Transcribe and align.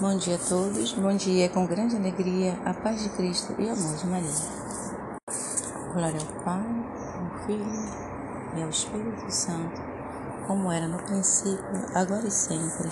Bom 0.00 0.16
dia 0.16 0.36
a 0.36 0.38
todos, 0.38 0.94
bom 0.94 1.14
dia 1.14 1.50
com 1.50 1.66
grande 1.66 1.94
alegria, 1.94 2.58
a 2.64 2.72
paz 2.72 3.02
de 3.02 3.10
Cristo 3.10 3.54
e 3.58 3.66
o 3.66 3.72
amor 3.72 3.96
de 3.98 4.06
Maria. 4.06 4.30
Glória 5.92 6.18
ao 6.18 6.42
Pai, 6.42 6.64
ao 7.18 7.44
Filho 7.44 7.66
e 8.56 8.62
ao 8.62 8.70
Espírito 8.70 9.30
Santo, 9.30 9.78
como 10.46 10.72
era 10.72 10.88
no 10.88 11.02
princípio, 11.02 11.84
agora 11.94 12.26
e 12.26 12.30
sempre. 12.30 12.88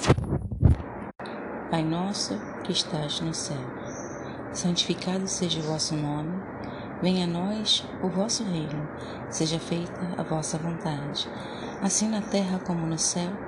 Pai 1.71 1.83
nosso 1.83 2.39
que 2.63 2.73
estás 2.73 3.23
no 3.23 3.33
céu, 3.33 3.57
santificado 4.53 5.27
seja 5.27 5.61
o 5.61 5.63
vosso 5.63 5.97
nome, 5.97 6.39
venha 7.01 7.25
a 7.25 7.27
nós 7.27 7.89
o 8.03 8.11
vosso 8.11 8.45
reino, 8.45 8.87
seja 9.31 9.59
feita 9.59 10.15
a 10.19 10.23
vossa 10.23 10.59
vontade, 10.59 11.27
assim 11.81 12.07
na 12.11 12.21
terra 12.21 12.59
como 12.59 12.87
no 12.87 12.99
céu. 12.99 13.48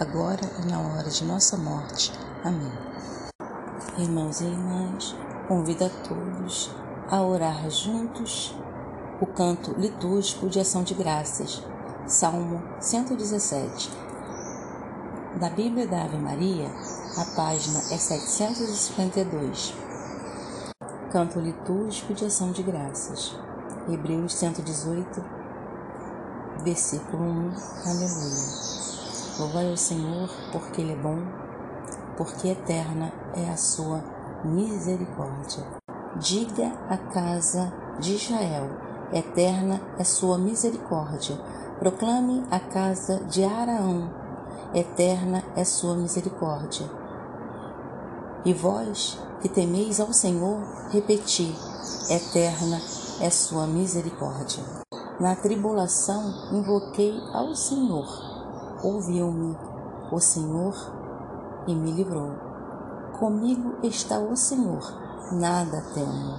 agora 0.00 0.40
e 0.62 0.70
na 0.70 0.80
hora 0.80 1.08
de 1.08 1.24
nossa 1.24 1.56
morte. 1.56 2.12
Amém. 2.42 2.72
Irmãos 3.98 4.40
e 4.40 4.44
irmãs, 4.44 5.14
convido 5.46 5.84
a 5.84 5.88
todos 5.88 6.70
a 7.08 7.22
orar 7.22 7.70
juntos 7.70 8.56
o 9.20 9.26
canto 9.26 9.72
litúrgico 9.78 10.48
de 10.48 10.58
ação 10.58 10.82
de 10.82 10.94
graças, 10.94 11.62
Salmo 12.06 12.62
117. 12.80 13.90
Da 15.40 15.48
Bíblia 15.50 15.86
da 15.86 16.04
Ave 16.04 16.16
Maria, 16.18 16.68
a 17.16 17.24
página 17.36 17.78
é 17.78 17.96
752. 17.96 19.74
Canto 21.12 21.38
litúrgico 21.38 22.12
de 22.12 22.24
ação 22.24 22.50
de 22.50 22.62
graças, 22.62 23.36
Hebreus 23.88 24.34
118, 24.34 25.24
versículo 26.64 27.22
1. 27.22 27.52
Aleluia. 27.86 28.93
Louvai 29.36 29.68
ao 29.68 29.76
Senhor, 29.76 30.30
porque 30.52 30.80
Ele 30.80 30.92
é 30.92 30.96
bom, 30.96 31.18
porque 32.16 32.46
eterna 32.46 33.12
é 33.34 33.50
a 33.50 33.56
sua 33.56 34.00
misericórdia. 34.44 35.64
Diga 36.20 36.72
à 36.88 36.96
casa 36.96 37.72
de 37.98 38.14
Israel, 38.14 38.70
eterna 39.12 39.80
é 39.98 40.04
sua 40.04 40.38
misericórdia. 40.38 41.36
Proclame 41.80 42.44
à 42.48 42.60
casa 42.60 43.24
de 43.24 43.42
Araão, 43.42 44.08
eterna 44.72 45.42
é 45.56 45.64
sua 45.64 45.96
misericórdia. 45.96 46.88
E 48.44 48.52
vós, 48.52 49.18
que 49.42 49.48
temeis 49.48 49.98
ao 49.98 50.12
Senhor, 50.12 50.60
repeti, 50.90 51.52
eterna 52.08 52.80
é 53.20 53.30
sua 53.30 53.66
misericórdia. 53.66 54.62
Na 55.18 55.34
tribulação 55.34 56.52
invoquei 56.52 57.20
ao 57.32 57.52
Senhor 57.56 58.33
ouviu-me 58.84 59.56
o 60.12 60.20
Senhor 60.20 60.74
e 61.66 61.74
me 61.74 61.90
livrou. 61.90 62.32
Comigo 63.18 63.76
está 63.82 64.18
o 64.18 64.36
Senhor, 64.36 64.82
nada 65.32 65.82
temo. 65.94 66.34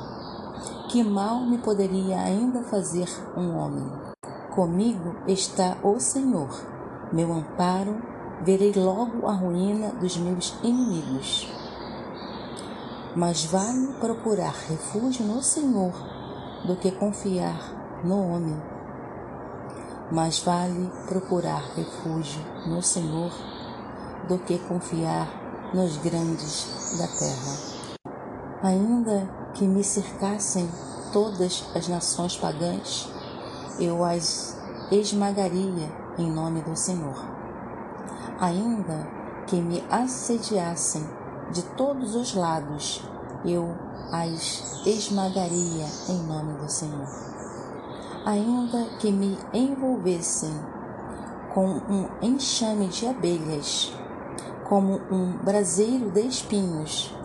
Que 0.90 1.04
mal 1.04 1.40
me 1.42 1.58
poderia 1.58 2.22
ainda 2.22 2.62
fazer 2.62 3.10
um 3.36 3.58
homem? 3.58 3.92
Comigo 4.54 5.16
está 5.28 5.78
o 5.84 6.00
Senhor, 6.00 6.50
meu 7.11 7.34
amparo, 7.34 8.00
verei 8.44 8.73
logo 8.73 9.28
a 9.28 9.34
ruína 9.34 9.89
dos 9.94 10.16
meus 10.17 10.55
inimigos. 10.64 11.52
Mas 13.16 13.45
vale 13.45 13.94
procurar 14.00 14.54
refúgio 14.70 15.26
no 15.26 15.42
Senhor 15.42 15.94
do 16.67 16.76
que 16.76 16.92
confiar 16.92 18.02
no 18.04 18.20
homem 18.20 18.74
mais 20.11 20.39
vale 20.39 20.92
procurar 21.08 21.64
refúgio 21.76 22.42
no 22.67 22.82
Senhor 22.82 23.32
do 24.27 24.38
que 24.39 24.60
confiar 24.60 25.71
nos 25.73 25.98
grandes 25.98 26.98
da 26.98 27.08
terra. 27.08 27.76
Ainda 28.61 29.27
que 29.54 29.66
me 29.66 29.83
cercassem 29.83 30.70
todas 31.11 31.66
as 31.76 31.88
nações 31.88 32.38
pagãs, 32.38 33.10
eu 33.80 34.04
as 34.04 34.58
esmagaria 34.92 35.92
em 36.17 36.32
nome 36.32 36.61
do 36.61 36.76
Senhor. 36.76 37.16
Ainda 38.39 39.08
que 39.48 39.55
me 39.55 39.83
assediassem 39.89 41.08
de 41.52 41.64
todos 41.76 42.16
os 42.16 42.33
lados, 42.33 43.04
eu 43.43 43.76
as 44.11 44.86
esmagaria 44.86 45.86
em 46.10 46.23
nome 46.23 46.54
do 46.60 46.70
Senhor 46.70 47.35
ainda 48.25 48.86
que 48.99 49.11
me 49.11 49.37
envolvessem 49.53 50.52
com 51.53 51.67
um 51.67 52.09
enxame 52.21 52.87
de 52.87 53.08
abelhas, 53.08 53.93
como 54.67 54.99
um 55.11 55.37
braseiro 55.37 56.09
de 56.09 56.21
espinhos, 56.21 57.15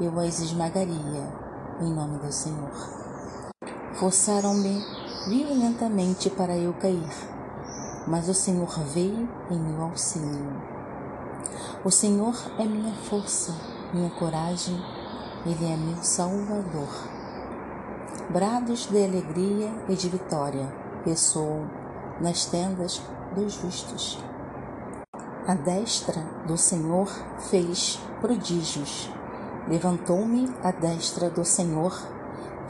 eu 0.00 0.18
as 0.20 0.38
esmagaria 0.40 1.28
em 1.80 1.92
nome 1.92 2.18
do 2.18 2.30
Senhor. 2.32 2.70
Forçaram-me 3.94 4.82
violentamente 5.28 6.30
para 6.30 6.56
eu 6.56 6.72
cair, 6.74 7.10
mas 8.06 8.28
o 8.28 8.34
Senhor 8.34 8.78
veio 8.94 9.28
em 9.50 9.58
meu 9.58 9.82
auxílio. 9.82 10.62
O 11.84 11.90
Senhor 11.90 12.34
é 12.58 12.64
minha 12.64 12.94
força, 12.94 13.52
minha 13.92 14.10
coragem, 14.10 14.80
Ele 15.44 15.66
é 15.66 15.76
meu 15.76 16.02
Salvador. 16.02 17.15
Brados 18.28 18.86
de 18.86 19.04
alegria 19.04 19.72
e 19.88 19.94
de 19.94 20.08
vitória 20.08 20.66
ressoam 21.04 21.70
nas 22.20 22.44
tendas 22.46 23.00
dos 23.36 23.52
justos. 23.54 24.18
A 25.46 25.54
destra 25.54 26.20
do 26.44 26.56
Senhor 26.56 27.08
fez 27.38 28.00
prodígios. 28.20 29.08
Levantou-me 29.68 30.52
a 30.60 30.72
destra 30.72 31.30
do 31.30 31.44
Senhor, 31.44 31.96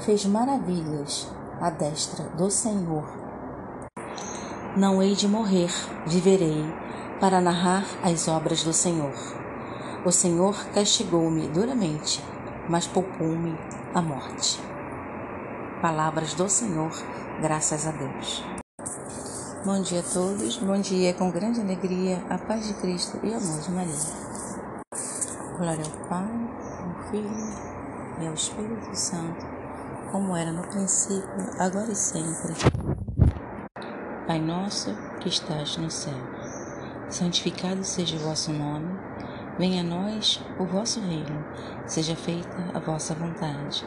fez 0.01 0.27
maravilhas 0.27 1.27
a 1.59 1.71
destra 1.71 2.25
do 2.37 2.51
Senhor. 2.51 3.09
Não 4.77 5.03
hei 5.03 5.15
de 5.15 5.27
morrer, 5.27 5.71
viverei, 6.07 6.67
para 7.19 7.41
narrar 7.41 7.87
as 8.03 8.29
obras 8.29 8.63
do 8.63 8.75
Senhor. 8.75 9.15
O 10.05 10.13
Senhor 10.13 10.55
castigou-me 10.75 11.49
duramente, 11.49 12.23
mas 12.69 12.87
poupou-me 12.87 13.59
a 13.95 14.03
morte. 14.03 14.76
Palavras 15.83 16.33
do 16.33 16.49
Senhor, 16.49 16.91
graças 17.43 17.87
a 17.87 17.91
Deus. 17.91 18.43
Bom 19.63 19.83
dia 19.83 20.01
a 20.01 20.03
todos, 20.03 20.57
bom 20.57 20.81
dia 20.81 21.13
com 21.13 21.31
grande 21.31 21.61
alegria, 21.61 22.25
a 22.31 22.39
paz 22.39 22.67
de 22.67 22.75
Cristo 22.81 23.21
e 23.23 23.29
o 23.29 23.37
amor 23.37 23.61
de 23.61 23.71
Maria. 23.71 23.93
Glória 25.59 25.85
ao 25.85 26.09
Pai, 26.09 26.31
ao 26.81 27.11
Filho 27.11 27.31
e 28.23 28.27
ao 28.27 28.33
Espírito 28.33 28.97
Santo, 28.97 29.47
como 30.11 30.35
era 30.35 30.51
no 30.51 30.63
princípio, 30.63 31.51
agora 31.59 31.93
e 31.93 31.95
sempre. 31.95 32.55
Pai 34.27 34.41
nosso 34.41 34.97
que 35.21 35.29
estás 35.29 35.77
no 35.77 35.91
céu, 35.91 36.19
santificado 37.11 37.85
seja 37.85 38.17
o 38.17 38.21
vosso 38.21 38.51
nome, 38.51 38.99
venha 39.59 39.83
a 39.83 39.85
nós 39.85 40.43
o 40.59 40.65
vosso 40.65 41.01
reino, 41.01 41.45
seja 41.87 42.17
feita 42.17 42.71
a 42.73 42.79
vossa 42.79 43.15
vontade 43.15 43.87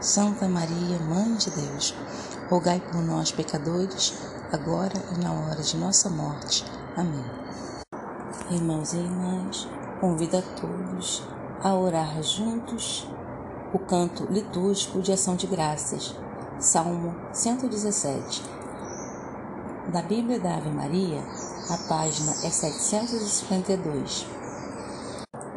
Santa 0.00 0.48
Maria, 0.48 0.96
Mãe 1.00 1.34
de 1.34 1.50
Deus, 1.50 1.92
rogai 2.48 2.80
por 2.80 3.02
nós, 3.02 3.32
pecadores, 3.32 4.14
agora 4.52 4.94
e 5.12 5.18
na 5.18 5.32
hora 5.32 5.60
de 5.60 5.76
nossa 5.76 6.08
morte. 6.08 6.64
Amém. 6.96 7.24
Irmãos 8.48 8.92
e 8.92 8.98
irmãs, 8.98 9.68
convido 10.00 10.36
a 10.38 10.42
todos 10.42 11.26
a 11.64 11.74
orar 11.74 12.22
juntos 12.22 13.10
o 13.74 13.78
canto 13.80 14.24
litúrgico 14.32 15.02
de 15.02 15.10
ação 15.10 15.34
de 15.34 15.48
graças, 15.48 16.14
Salmo 16.60 17.16
117. 17.32 18.44
da 19.92 20.02
Bíblia 20.02 20.38
da 20.38 20.58
Ave 20.58 20.70
Maria, 20.70 21.24
a 21.70 21.88
página 21.88 22.30
é 22.44 22.50
752. 22.50 24.26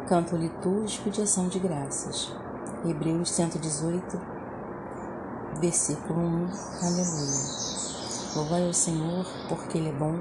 Canto 0.08 0.36
litúrgico 0.36 1.10
de 1.10 1.22
ação 1.22 1.46
de 1.46 1.60
graças. 1.60 2.34
Hebreus 2.84 3.30
118, 3.30 4.31
versículo 5.60 6.20
1. 6.20 6.48
Aleluia. 6.82 7.62
Louvai 8.36 8.66
ao 8.66 8.72
Senhor, 8.72 9.26
porque 9.48 9.78
Ele 9.78 9.90
é 9.90 9.92
bom, 9.92 10.16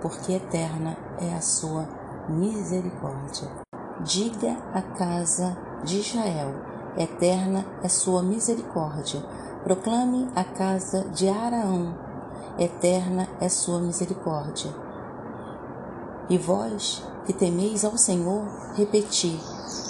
porque 0.00 0.32
eterna 0.32 0.96
é 1.20 1.34
a 1.34 1.40
sua 1.40 1.86
misericórdia. 2.28 3.50
Diga 4.00 4.56
à 4.72 4.82
casa 4.82 5.56
de 5.84 6.00
Israel: 6.00 6.54
eterna 6.96 7.64
é 7.82 7.88
sua 7.88 8.22
misericórdia. 8.22 9.20
Proclame 9.64 10.28
a 10.34 10.44
casa 10.44 11.04
de 11.10 11.28
Araão 11.28 12.10
eterna 12.60 13.26
é 13.40 13.48
sua 13.48 13.80
misericórdia. 13.80 14.70
E 16.28 16.36
vós, 16.36 17.02
que 17.26 17.32
temeis 17.32 17.84
ao 17.84 17.96
Senhor, 17.96 18.44
repeti: 18.74 19.40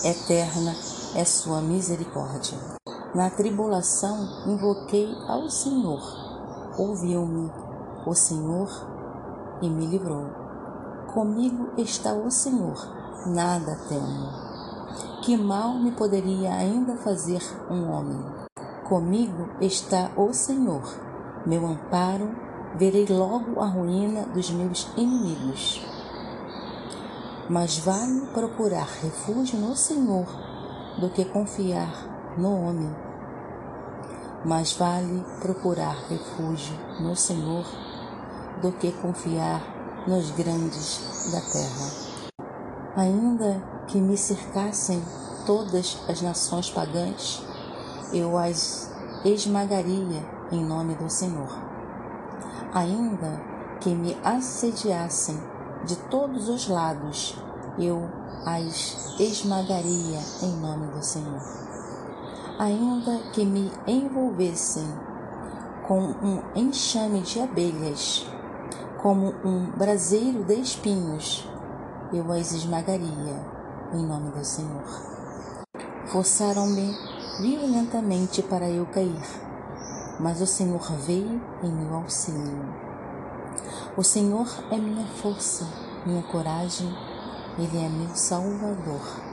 eterna 0.04 0.74
é 1.14 1.24
sua 1.24 1.60
misericórdia. 1.60 2.79
Na 3.12 3.28
tribulação 3.28 4.44
invoquei 4.46 5.12
ao 5.26 5.50
Senhor, 5.50 6.00
ouviu-me 6.78 7.50
o 8.06 8.14
Senhor 8.14 8.68
e 9.60 9.68
me 9.68 9.84
livrou. 9.84 10.26
Comigo 11.12 11.70
está 11.76 12.12
o 12.12 12.30
Senhor, 12.30 12.76
nada 13.26 13.76
temo. 13.88 14.28
Que 15.22 15.36
mal 15.36 15.74
me 15.74 15.90
poderia 15.90 16.54
ainda 16.54 16.94
fazer 16.98 17.42
um 17.68 17.90
homem? 17.90 18.24
Comigo 18.88 19.48
está 19.60 20.12
o 20.16 20.32
Senhor, 20.32 20.84
meu 21.44 21.66
amparo 21.66 22.30
verei 22.76 23.06
logo 23.08 23.58
a 23.60 23.66
ruína 23.66 24.22
dos 24.26 24.52
meus 24.52 24.88
inimigos. 24.96 25.84
Mas 27.48 27.76
vale 27.76 28.28
procurar 28.32 28.86
refúgio 29.02 29.58
no 29.58 29.74
Senhor 29.74 30.26
do 31.00 31.10
que 31.10 31.24
confiar 31.24 32.19
no 32.36 32.66
homem. 32.66 32.94
Mas 34.44 34.72
vale 34.72 35.24
procurar 35.40 35.96
refúgio 36.08 36.74
no 37.00 37.14
Senhor 37.14 37.64
do 38.62 38.72
que 38.72 38.92
confiar 38.92 39.62
nos 40.06 40.30
grandes 40.30 41.30
da 41.30 41.40
terra. 41.40 42.44
Ainda 42.96 43.62
que 43.86 44.00
me 44.00 44.16
cercassem 44.16 45.02
todas 45.46 45.98
as 46.08 46.22
nações 46.22 46.70
pagãs, 46.70 47.42
eu 48.12 48.36
as 48.38 48.90
esmagaria 49.24 50.22
em 50.50 50.64
nome 50.64 50.94
do 50.94 51.08
Senhor 51.08 51.70
ainda 52.72 53.40
que 53.80 53.90
me 53.90 54.16
assediassem 54.24 55.38
de 55.84 55.96
todos 56.08 56.48
os 56.48 56.68
lados, 56.68 57.36
eu 57.78 58.08
as 58.44 59.18
esmagaria 59.18 60.18
em 60.42 60.56
nome 60.56 60.86
do 60.88 61.02
Senhor. 61.02 61.69
Ainda 62.60 63.18
que 63.32 63.44
me 63.44 63.72
envolvessem 63.86 64.86
com 65.88 66.00
um 66.00 66.42
enxame 66.54 67.22
de 67.22 67.40
abelhas, 67.40 68.26
como 69.02 69.34
um 69.44 69.70
braseiro 69.76 70.44
de 70.44 70.60
espinhos, 70.60 71.48
eu 72.12 72.30
as 72.30 72.52
esmagaria 72.52 73.36
em 73.94 74.06
nome 74.06 74.30
do 74.32 74.44
Senhor. 74.44 74.84
Forçaram-me 76.06 76.94
violentamente 77.40 78.42
para 78.42 78.68
eu 78.68 78.84
cair 78.86 79.50
mas 80.20 80.40
o 80.42 80.46
Senhor 80.46 80.82
veio 81.06 81.40
em 81.62 81.72
meu 81.72 81.94
auxílio. 81.94 82.62
O 83.96 84.02
Senhor 84.02 84.46
é 84.70 84.76
minha 84.76 85.06
força, 85.06 85.66
minha 86.04 86.22
coragem, 86.22 86.94
Ele 87.58 87.78
é 87.78 87.88
meu 87.88 88.14
Salvador. 88.14 89.29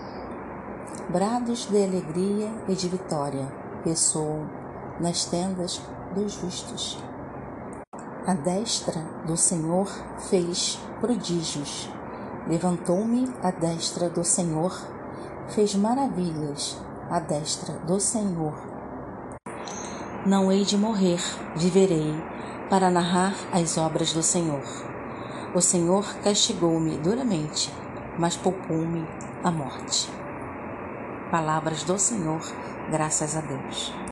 Brados 1.09 1.65
de 1.67 1.83
alegria 1.83 2.49
e 2.67 2.75
de 2.75 2.89
vitória 2.89 3.47
ressoam 3.83 4.49
nas 4.99 5.25
tendas 5.25 5.81
dos 6.13 6.33
justos. 6.33 7.01
A 8.25 8.33
destra 8.33 9.01
do 9.25 9.37
Senhor 9.37 9.87
fez 10.29 10.79
prodígios. 10.99 11.89
Levantou-me 12.47 13.33
a 13.41 13.51
destra 13.51 14.09
do 14.09 14.23
Senhor, 14.23 14.73
fez 15.49 15.75
maravilhas. 15.75 16.77
A 17.09 17.21
destra 17.21 17.73
do 17.85 17.99
Senhor 18.01 18.77
não 20.27 20.51
hei 20.51 20.65
de 20.65 20.77
morrer, 20.77 21.21
viverei, 21.55 22.13
para 22.69 22.91
narrar 22.91 23.33
as 23.53 23.77
obras 23.77 24.11
do 24.11 24.21
Senhor. 24.21 24.61
O 25.55 25.61
Senhor 25.61 26.03
castigou-me 26.21 26.97
duramente, 26.97 27.73
mas 28.19 28.35
poupou-me 28.35 29.07
a 29.41 29.49
morte. 29.49 30.11
Palavras 31.31 31.83
do 31.83 31.99
Senhor, 31.99 32.39
graças 32.89 33.35
a 33.35 33.41
Deus. 33.41 33.93